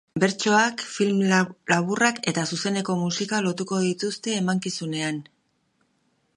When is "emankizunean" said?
4.41-5.21